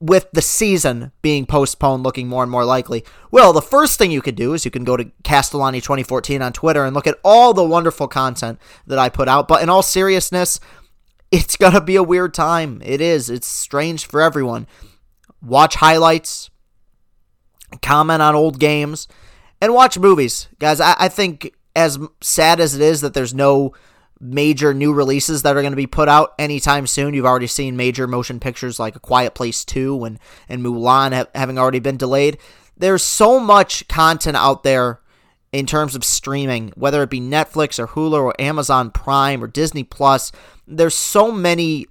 with 0.00 0.28
the 0.32 0.42
season 0.42 1.12
being 1.22 1.46
postponed, 1.46 2.02
looking 2.02 2.26
more 2.26 2.42
and 2.42 2.50
more 2.50 2.64
likely. 2.64 3.04
Well, 3.30 3.52
the 3.52 3.62
first 3.62 4.00
thing 4.00 4.10
you 4.10 4.20
could 4.20 4.34
do 4.34 4.52
is 4.52 4.64
you 4.64 4.72
can 4.72 4.82
go 4.82 4.96
to 4.96 5.12
Castellani 5.22 5.80
2014 5.80 6.42
on 6.42 6.52
Twitter 6.52 6.84
and 6.84 6.92
look 6.92 7.06
at 7.06 7.20
all 7.22 7.54
the 7.54 7.62
wonderful 7.62 8.08
content 8.08 8.58
that 8.88 8.98
I 8.98 9.10
put 9.10 9.28
out. 9.28 9.46
But 9.46 9.62
in 9.62 9.68
all 9.68 9.80
seriousness, 9.80 10.58
it's 11.30 11.56
gonna 11.56 11.80
be 11.80 11.94
a 11.94 12.02
weird 12.02 12.34
time. 12.34 12.82
It 12.84 13.00
is. 13.00 13.30
It's 13.30 13.46
strange 13.46 14.06
for 14.06 14.20
everyone 14.20 14.66
watch 15.40 15.76
highlights, 15.76 16.50
comment 17.80 18.22
on 18.22 18.34
old 18.34 18.58
games, 18.58 19.06
and 19.60 19.72
watch 19.72 20.00
movies. 20.00 20.48
Guys, 20.58 20.80
I, 20.80 20.96
I 20.98 21.08
think 21.08 21.54
as 21.76 22.00
sad 22.20 22.58
as 22.58 22.74
it 22.74 22.80
is 22.80 23.02
that 23.02 23.14
there's 23.14 23.34
no 23.34 23.72
major 24.24 24.72
new 24.72 24.92
releases 24.92 25.42
that 25.42 25.56
are 25.56 25.60
going 25.60 25.72
to 25.72 25.76
be 25.76 25.86
put 25.86 26.08
out 26.08 26.34
anytime 26.38 26.86
soon. 26.86 27.14
You've 27.14 27.26
already 27.26 27.46
seen 27.46 27.76
major 27.76 28.06
motion 28.06 28.40
pictures 28.40 28.80
like 28.80 28.96
A 28.96 29.00
Quiet 29.00 29.34
Place 29.34 29.64
2 29.64 30.04
and, 30.04 30.18
and 30.48 30.62
Mulan 30.64 31.12
have, 31.12 31.28
having 31.34 31.58
already 31.58 31.78
been 31.78 31.96
delayed. 31.96 32.38
There's 32.76 33.02
so 33.02 33.38
much 33.38 33.86
content 33.86 34.36
out 34.36 34.62
there 34.62 35.00
in 35.52 35.66
terms 35.66 35.94
of 35.94 36.04
streaming, 36.04 36.72
whether 36.74 37.02
it 37.02 37.10
be 37.10 37.20
Netflix 37.20 37.78
or 37.78 37.86
Hulu 37.86 38.14
or 38.14 38.40
Amazon 38.40 38.90
Prime 38.90 39.44
or 39.44 39.46
Disney 39.46 39.84
Plus. 39.84 40.32
There's 40.66 40.94
so 40.94 41.30
many 41.30 41.86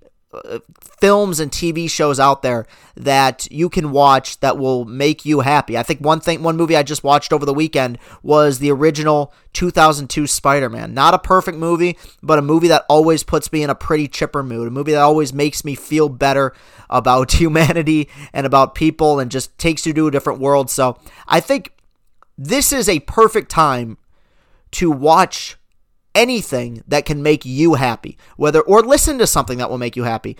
films 0.99 1.39
and 1.39 1.51
TV 1.51 1.89
shows 1.89 2.19
out 2.19 2.41
there 2.41 2.65
that 2.95 3.47
you 3.51 3.69
can 3.69 3.91
watch 3.91 4.39
that 4.39 4.57
will 4.57 4.85
make 4.85 5.25
you 5.25 5.41
happy. 5.41 5.77
I 5.77 5.83
think 5.83 5.99
one 5.99 6.19
thing, 6.19 6.43
one 6.43 6.57
movie 6.57 6.77
I 6.77 6.83
just 6.83 7.03
watched 7.03 7.33
over 7.33 7.45
the 7.45 7.53
weekend 7.53 7.97
was 8.21 8.59
the 8.59 8.71
original 8.71 9.33
2002 9.53 10.27
Spider-Man. 10.27 10.93
Not 10.93 11.13
a 11.13 11.19
perfect 11.19 11.57
movie, 11.57 11.97
but 12.21 12.39
a 12.39 12.41
movie 12.41 12.67
that 12.69 12.85
always 12.89 13.23
puts 13.23 13.51
me 13.51 13.63
in 13.63 13.69
a 13.69 13.75
pretty 13.75 14.07
chipper 14.07 14.43
mood. 14.43 14.67
A 14.67 14.71
movie 14.71 14.93
that 14.93 15.01
always 15.01 15.33
makes 15.33 15.65
me 15.65 15.75
feel 15.75 16.09
better 16.09 16.53
about 16.89 17.31
humanity 17.39 18.09
and 18.31 18.45
about 18.45 18.75
people 18.75 19.19
and 19.19 19.31
just 19.31 19.57
takes 19.57 19.85
you 19.85 19.93
to 19.93 20.07
a 20.07 20.11
different 20.11 20.39
world. 20.39 20.69
So 20.69 20.97
I 21.27 21.39
think 21.39 21.73
this 22.37 22.71
is 22.71 22.89
a 22.89 22.99
perfect 23.01 23.49
time 23.51 23.97
to 24.71 24.89
watch 24.89 25.57
anything 26.15 26.83
that 26.87 27.05
can 27.05 27.23
make 27.23 27.45
you 27.45 27.75
happy, 27.75 28.17
whether 28.37 28.61
or 28.61 28.81
listen 28.81 29.17
to 29.17 29.27
something 29.27 29.57
that 29.57 29.69
will 29.69 29.77
make 29.77 29.95
you 29.95 30.03
happy. 30.03 30.37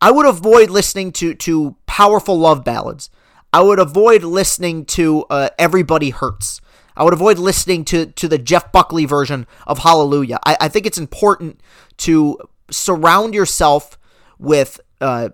I 0.00 0.10
would 0.10 0.26
avoid 0.26 0.70
listening 0.70 1.12
to 1.12 1.34
to 1.34 1.76
powerful 1.86 2.38
love 2.38 2.64
ballads. 2.64 3.10
I 3.52 3.62
would 3.62 3.78
avoid 3.78 4.22
listening 4.22 4.84
to 4.86 5.24
uh, 5.30 5.48
Everybody 5.58 6.10
Hurts. 6.10 6.60
I 6.96 7.04
would 7.04 7.12
avoid 7.12 7.38
listening 7.38 7.84
to 7.86 8.06
to 8.06 8.28
the 8.28 8.38
Jeff 8.38 8.72
Buckley 8.72 9.04
version 9.04 9.46
of 9.66 9.78
Hallelujah. 9.78 10.38
I, 10.44 10.56
I 10.62 10.68
think 10.68 10.86
it's 10.86 10.98
important 10.98 11.60
to 11.98 12.38
surround 12.70 13.34
yourself 13.34 13.98
with 14.38 14.80
uh, 15.00 15.30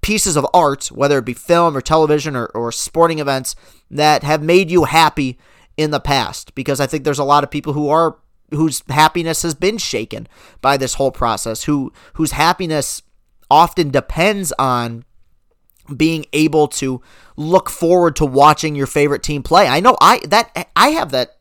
pieces 0.00 0.36
of 0.36 0.46
art, 0.52 0.86
whether 0.88 1.18
it 1.18 1.24
be 1.24 1.34
film 1.34 1.76
or 1.76 1.80
television 1.80 2.36
or, 2.36 2.46
or 2.46 2.72
sporting 2.72 3.20
events, 3.20 3.54
that 3.90 4.22
have 4.22 4.42
made 4.42 4.70
you 4.70 4.84
happy 4.84 5.38
in 5.76 5.90
the 5.90 6.00
past. 6.00 6.54
Because 6.54 6.80
I 6.80 6.86
think 6.86 7.04
there's 7.04 7.18
a 7.18 7.24
lot 7.24 7.44
of 7.44 7.50
people 7.50 7.72
who 7.72 7.88
are 7.88 8.18
whose 8.50 8.82
happiness 8.88 9.42
has 9.42 9.54
been 9.54 9.78
shaken 9.78 10.26
by 10.60 10.76
this 10.76 10.94
whole 10.94 11.12
process, 11.12 11.64
who 11.64 11.92
whose 12.14 12.32
happiness 12.32 13.02
often 13.50 13.90
depends 13.90 14.52
on 14.58 15.04
being 15.94 16.24
able 16.32 16.66
to 16.66 17.02
look 17.36 17.68
forward 17.68 18.16
to 18.16 18.24
watching 18.24 18.74
your 18.74 18.86
favorite 18.86 19.22
team 19.22 19.42
play. 19.42 19.68
I 19.68 19.80
know 19.80 19.96
I 20.00 20.20
that 20.28 20.68
I 20.76 20.88
have 20.90 21.10
that 21.10 21.36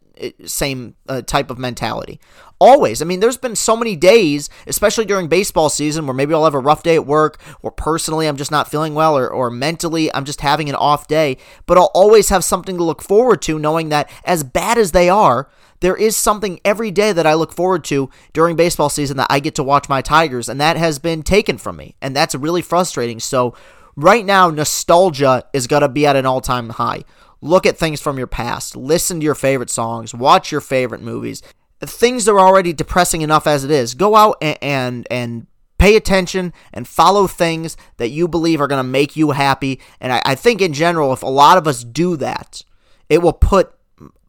same 0.45 0.95
uh, 1.07 1.21
type 1.21 1.49
of 1.49 1.57
mentality. 1.57 2.19
Always. 2.59 3.01
I 3.01 3.05
mean, 3.05 3.19
there's 3.19 3.37
been 3.37 3.55
so 3.55 3.75
many 3.75 3.95
days, 3.95 4.49
especially 4.67 5.05
during 5.05 5.27
baseball 5.27 5.69
season, 5.69 6.05
where 6.05 6.13
maybe 6.13 6.33
I'll 6.33 6.45
have 6.45 6.53
a 6.53 6.59
rough 6.59 6.83
day 6.83 6.95
at 6.95 7.05
work, 7.05 7.41
or 7.61 7.71
personally 7.71 8.27
I'm 8.27 8.37
just 8.37 8.51
not 8.51 8.69
feeling 8.69 8.93
well, 8.93 9.17
or, 9.17 9.27
or 9.27 9.49
mentally 9.49 10.13
I'm 10.13 10.25
just 10.25 10.41
having 10.41 10.69
an 10.69 10.75
off 10.75 11.07
day. 11.07 11.37
But 11.65 11.77
I'll 11.77 11.91
always 11.93 12.29
have 12.29 12.43
something 12.43 12.77
to 12.77 12.83
look 12.83 13.01
forward 13.01 13.41
to, 13.43 13.59
knowing 13.59 13.89
that 13.89 14.09
as 14.23 14.43
bad 14.43 14.77
as 14.77 14.91
they 14.91 15.09
are, 15.09 15.49
there 15.81 15.97
is 15.97 16.15
something 16.15 16.61
every 16.63 16.91
day 16.91 17.11
that 17.11 17.27
I 17.27 17.33
look 17.33 17.51
forward 17.51 17.83
to 17.85 18.09
during 18.31 18.55
baseball 18.55 18.89
season 18.89 19.17
that 19.17 19.27
I 19.29 19.41
get 19.41 19.55
to 19.55 19.63
watch 19.63 19.89
my 19.89 20.01
Tigers, 20.01 20.47
and 20.47 20.61
that 20.61 20.77
has 20.77 20.97
been 20.97 21.23
taken 21.23 21.57
from 21.57 21.75
me. 21.75 21.95
And 22.01 22.15
that's 22.15 22.33
really 22.35 22.61
frustrating. 22.61 23.19
So, 23.19 23.53
right 23.97 24.25
now, 24.25 24.49
nostalgia 24.49 25.43
is 25.51 25.67
going 25.67 25.81
to 25.81 25.89
be 25.89 26.05
at 26.05 26.15
an 26.15 26.25
all 26.25 26.39
time 26.39 26.69
high. 26.69 27.03
Look 27.43 27.65
at 27.65 27.77
things 27.77 27.99
from 27.99 28.17
your 28.17 28.27
past, 28.27 28.73
listen 28.73 29.19
to 29.19 29.23
your 29.25 29.35
favorite 29.35 29.69
songs, 29.69 30.13
watch 30.13 30.49
your 30.49 30.61
favorite 30.61 31.01
movies. 31.01 31.41
Things 31.81 32.29
are 32.29 32.39
already 32.39 32.71
depressing 32.71 33.21
enough 33.21 33.45
as 33.45 33.65
it 33.65 33.71
is. 33.71 33.95
Go 33.95 34.15
out 34.15 34.37
and, 34.41 34.57
and, 34.61 35.07
and 35.11 35.47
pay 35.77 35.97
attention 35.97 36.53
and 36.71 36.87
follow 36.87 37.27
things 37.27 37.75
that 37.97 38.11
you 38.11 38.29
believe 38.29 38.61
are 38.61 38.67
going 38.69 38.79
to 38.79 38.89
make 38.89 39.17
you 39.17 39.31
happy. 39.31 39.81
And 39.99 40.13
I, 40.13 40.21
I, 40.25 40.35
think 40.35 40.61
in 40.61 40.71
general, 40.71 41.11
if 41.11 41.21
a 41.21 41.27
lot 41.27 41.57
of 41.57 41.67
us 41.67 41.83
do 41.83 42.15
that, 42.15 42.63
it 43.09 43.21
will 43.21 43.33
put 43.33 43.73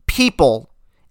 people 0.06 0.68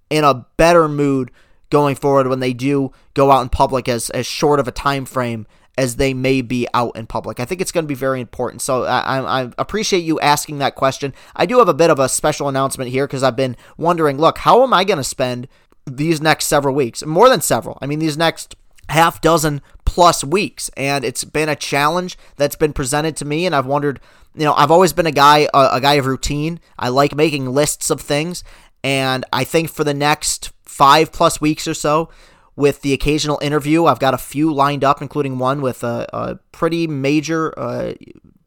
in 0.09 0.25
a 0.25 0.45
better 0.57 0.89
mood 0.89 1.31
going 1.69 1.95
forward 1.95 2.27
when 2.27 2.41
they 2.41 2.51
do 2.51 2.91
go 3.13 3.31
out 3.31 3.43
in 3.43 3.47
public 3.47 3.87
as, 3.87 4.09
as 4.09 4.25
short 4.25 4.59
of 4.59 4.67
a 4.67 4.73
time 4.73 5.05
frame 5.05 5.47
as 5.77 5.95
they 5.95 6.13
may 6.13 6.41
be 6.41 6.67
out 6.73 6.95
in 6.95 7.07
public. 7.07 7.39
I 7.39 7.45
think 7.45 7.59
it's 7.59 7.71
going 7.71 7.85
to 7.85 7.87
be 7.87 7.95
very 7.95 8.21
important. 8.21 8.61
So 8.61 8.83
I, 8.83 9.41
I, 9.41 9.51
appreciate 9.57 10.03
you 10.03 10.19
asking 10.19 10.59
that 10.59 10.75
question. 10.75 11.13
I 11.35 11.45
do 11.45 11.57
have 11.57 11.67
a 11.67 11.73
bit 11.73 11.89
of 11.89 11.99
a 11.99 12.07
special 12.07 12.47
announcement 12.47 12.91
here 12.91 13.07
because 13.07 13.23
I've 13.23 13.35
been 13.35 13.57
wondering 13.77 14.17
look, 14.17 14.39
how 14.39 14.63
am 14.63 14.73
I 14.73 14.83
going 14.83 14.97
to 14.97 15.03
spend 15.03 15.47
these 15.85 16.21
next 16.21 16.45
several 16.45 16.75
weeks? 16.75 17.03
More 17.03 17.27
than 17.27 17.41
several. 17.41 17.79
I 17.81 17.87
mean, 17.87 17.99
these 17.99 18.17
next 18.17 18.55
half 18.89 19.21
dozen 19.21 19.61
plus 19.85 20.23
weeks. 20.23 20.69
And 20.77 21.03
it's 21.03 21.23
been 21.23 21.49
a 21.49 21.55
challenge 21.55 22.17
that's 22.35 22.55
been 22.55 22.73
presented 22.73 23.15
to 23.17 23.25
me. 23.25 23.45
And 23.45 23.55
I've 23.55 23.65
wondered, 23.65 23.99
you 24.35 24.45
know, 24.45 24.53
I've 24.53 24.71
always 24.71 24.93
been 24.93 25.07
a 25.07 25.11
guy, 25.11 25.47
a, 25.53 25.69
a 25.73 25.81
guy 25.81 25.95
of 25.95 26.05
routine. 26.05 26.59
I 26.77 26.89
like 26.89 27.15
making 27.15 27.47
lists 27.47 27.89
of 27.89 28.01
things. 28.01 28.43
And 28.83 29.25
I 29.31 29.43
think 29.43 29.69
for 29.69 29.83
the 29.83 29.93
next 29.93 30.51
five 30.63 31.11
plus 31.11 31.39
weeks 31.39 31.67
or 31.67 31.73
so, 31.73 32.09
with 32.55 32.81
the 32.81 32.93
occasional 32.93 33.39
interview, 33.41 33.85
I've 33.85 33.99
got 33.99 34.13
a 34.13 34.19
few 34.19 34.53
lined 34.53 34.83
up, 34.83 35.01
including 35.01 35.39
one 35.39 35.61
with 35.61 35.83
a, 35.83 36.07
a 36.13 36.35
pretty 36.51 36.87
major 36.87 37.57
uh, 37.57 37.93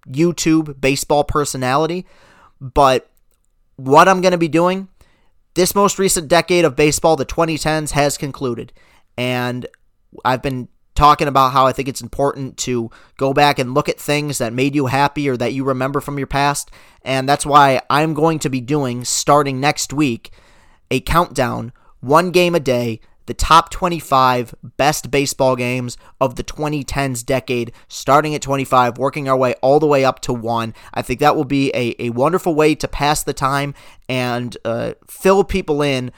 YouTube 0.09 0.81
baseball 0.81 1.25
personality. 1.25 2.07
But 2.61 3.11
what 3.77 4.09
I'm 4.09 4.21
going 4.21 4.33
to 4.33 4.39
be 4.39 4.49
doing, 4.49 4.89
this 5.55 5.75
most 5.75 5.99
recent 5.99 6.29
decade 6.29 6.65
of 6.65 6.77
baseball, 6.77 7.17
the 7.17 7.27
2010s, 7.27 7.91
has 7.91 8.17
concluded. 8.17 8.73
And 9.17 9.67
I've 10.25 10.43
been 10.43 10.69
talking 10.95 11.29
about 11.29 11.53
how 11.53 11.67
I 11.67 11.73
think 11.73 11.89
it's 11.89 12.01
important 12.01 12.57
to 12.59 12.91
go 13.17 13.33
back 13.35 13.59
and 13.59 13.75
look 13.75 13.89
at 13.89 14.01
things 14.01 14.39
that 14.39 14.53
made 14.53 14.75
you 14.75 14.87
happy 14.87 15.29
or 15.29 15.37
that 15.37 15.53
you 15.53 15.65
remember 15.65 16.01
from 16.01 16.19
your 16.19 16.27
past. 16.27 16.71
And 17.03 17.29
that's 17.29 17.45
why 17.45 17.83
I'm 17.91 18.15
going 18.15 18.39
to 18.41 18.49
be 18.49 18.61
doing, 18.61 19.05
starting 19.05 19.61
next 19.61 19.93
week, 19.93 20.31
a 20.91 21.01
countdown, 21.01 21.73
one 22.01 22.31
game 22.31 22.55
a 22.55 22.61
day, 22.61 23.01
the 23.27 23.35
top 23.35 23.71
25 23.71 24.55
best 24.77 25.11
baseball 25.11 25.57
games 25.57 25.97
of 26.21 26.37
the 26.37 26.45
2010s 26.45 27.25
decade, 27.25 27.73
starting 27.89 28.35
at 28.35 28.43
25, 28.43 28.99
working 28.99 29.29
our 29.29 29.37
way 29.37 29.55
all 29.63 29.79
the 29.79 29.87
way 29.87 30.05
up 30.05 30.21
to 30.21 30.33
one. 30.33 30.75
I 30.95 31.03
think 31.03 31.21
that 31.21 31.37
will 31.37 31.45
be 31.45 31.71
a, 31.75 31.95
a 31.99 32.11
wonderful 32.11 32.55
way 32.55 32.75
to 32.77 32.89
pass 32.89 33.23
the 33.23 33.35
time 33.35 33.75
and 34.09 34.57
uh, 34.65 34.95
fill 35.07 35.45
people 35.45 35.83
in 35.83 36.13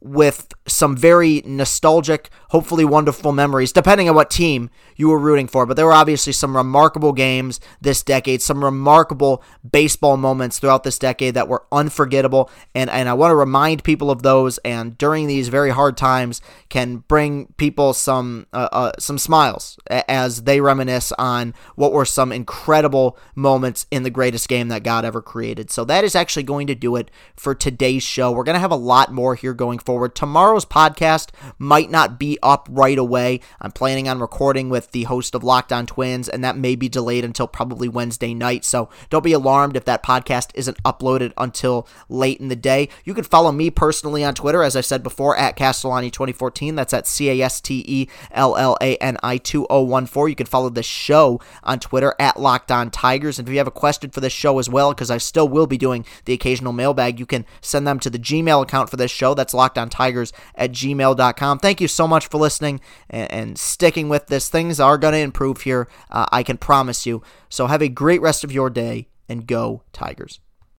with 0.00 0.48
some 0.66 0.96
very 0.96 1.42
nostalgic, 1.44 2.30
hopefully 2.50 2.84
wonderful 2.84 3.32
memories, 3.32 3.72
depending 3.72 4.08
on 4.08 4.14
what 4.14 4.30
team 4.30 4.70
you 4.96 5.08
were 5.08 5.18
rooting 5.18 5.46
for. 5.46 5.66
But 5.66 5.76
there 5.76 5.86
were 5.86 5.92
obviously 5.92 6.32
some 6.32 6.56
remarkable 6.56 7.12
games 7.12 7.60
this 7.80 8.02
decade, 8.02 8.42
some 8.42 8.64
remarkable 8.64 9.42
baseball 9.68 10.16
moments 10.16 10.58
throughout 10.58 10.84
this 10.84 10.98
decade 10.98 11.34
that 11.34 11.48
were 11.48 11.64
unforgettable. 11.70 12.50
And, 12.74 12.90
and 12.90 13.08
I 13.08 13.14
want 13.14 13.30
to 13.30 13.36
remind 13.36 13.84
people 13.84 14.10
of 14.10 14.22
those. 14.22 14.58
And 14.58 14.96
during 14.98 15.26
these 15.26 15.48
very 15.48 15.70
hard 15.70 15.96
times, 15.96 16.40
can 16.68 16.98
bring 17.08 17.46
people 17.56 17.92
some 17.92 18.46
uh, 18.52 18.68
uh, 18.72 18.92
some 18.98 19.18
smiles 19.18 19.78
as 19.88 20.42
they 20.42 20.60
reminisce 20.60 21.12
on 21.12 21.54
what 21.74 21.92
were 21.92 22.04
some 22.04 22.32
incredible 22.32 23.18
moments 23.34 23.86
in 23.90 24.02
the 24.02 24.10
greatest 24.10 24.48
game 24.48 24.68
that 24.68 24.82
God 24.82 25.04
ever 25.04 25.22
created. 25.22 25.70
So 25.70 25.84
that 25.84 26.04
is 26.04 26.14
actually 26.14 26.42
going 26.42 26.66
to 26.66 26.74
do 26.74 26.96
it 26.96 27.10
for 27.36 27.54
today's 27.54 28.02
show. 28.02 28.32
We're 28.32 28.44
going 28.44 28.54
to 28.54 28.60
have 28.60 28.70
a 28.70 28.76
lot 28.76 29.12
more 29.12 29.34
here 29.34 29.54
going 29.54 29.78
forward. 29.86 30.14
Tomorrow's 30.14 30.66
podcast 30.66 31.30
might 31.58 31.90
not 31.90 32.18
be 32.18 32.38
up 32.42 32.68
right 32.70 32.98
away. 32.98 33.40
I'm 33.60 33.70
planning 33.70 34.08
on 34.08 34.18
recording 34.18 34.68
with 34.68 34.90
the 34.90 35.04
host 35.04 35.34
of 35.34 35.44
Locked 35.44 35.72
On 35.72 35.86
Twins, 35.86 36.28
and 36.28 36.44
that 36.44 36.58
may 36.58 36.74
be 36.74 36.88
delayed 36.88 37.24
until 37.24 37.46
probably 37.46 37.88
Wednesday 37.88 38.34
night. 38.34 38.64
So 38.64 38.90
don't 39.08 39.24
be 39.24 39.32
alarmed 39.32 39.76
if 39.76 39.84
that 39.84 40.02
podcast 40.02 40.50
isn't 40.54 40.82
uploaded 40.82 41.32
until 41.38 41.88
late 42.08 42.40
in 42.40 42.48
the 42.48 42.56
day. 42.56 42.88
You 43.04 43.14
can 43.14 43.24
follow 43.24 43.52
me 43.52 43.70
personally 43.70 44.24
on 44.24 44.34
Twitter, 44.34 44.62
as 44.62 44.76
I 44.76 44.80
said 44.80 45.02
before, 45.02 45.36
at 45.36 45.56
Castellani2014. 45.56 46.74
That's 46.76 46.92
at 46.92 47.06
C 47.06 47.30
A 47.30 47.44
S 47.44 47.60
T 47.60 47.84
E 47.86 48.08
L 48.32 48.56
L 48.56 48.76
A 48.80 48.96
N 48.96 49.16
I 49.22 49.38
2014. 49.38 50.30
You 50.30 50.36
can 50.36 50.46
follow 50.46 50.68
the 50.68 50.82
show 50.82 51.40
on 51.62 51.78
Twitter 51.78 52.14
at 52.18 52.40
Locked 52.40 52.72
On 52.72 52.90
Tigers. 52.90 53.38
And 53.38 53.48
if 53.48 53.52
you 53.52 53.58
have 53.58 53.66
a 53.66 53.70
question 53.70 54.10
for 54.10 54.20
this 54.20 54.32
show 54.32 54.58
as 54.58 54.68
well, 54.68 54.92
because 54.92 55.10
I 55.10 55.18
still 55.18 55.48
will 55.48 55.66
be 55.66 55.78
doing 55.78 56.04
the 56.24 56.32
occasional 56.32 56.72
mailbag, 56.72 57.20
you 57.20 57.26
can 57.26 57.46
send 57.60 57.86
them 57.86 58.00
to 58.00 58.10
the 58.10 58.18
Gmail 58.18 58.62
account 58.62 58.90
for 58.90 58.96
this 58.96 59.10
show. 59.10 59.34
That's 59.34 59.54
lockedontigers 59.76 60.32
at 60.54 60.72
gmail.com. 60.72 61.58
Thank 61.58 61.80
you 61.80 61.88
so 61.88 62.08
much 62.08 62.28
for 62.28 62.38
listening 62.38 62.80
and, 63.10 63.30
and 63.30 63.58
sticking 63.58 64.08
with 64.08 64.26
this. 64.26 64.48
Things 64.48 64.80
are 64.80 64.98
going 64.98 65.12
to 65.12 65.18
improve 65.18 65.62
here, 65.62 65.88
uh, 66.10 66.26
I 66.32 66.42
can 66.42 66.56
promise 66.56 67.06
you. 67.06 67.22
So 67.48 67.66
have 67.66 67.82
a 67.82 67.88
great 67.88 68.20
rest 68.20 68.44
of 68.44 68.52
your 68.52 68.70
day 68.70 69.08
and 69.28 69.46
go 69.46 69.82
Tigers. 69.92 70.40